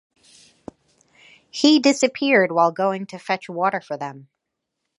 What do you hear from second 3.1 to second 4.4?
fetch water for them.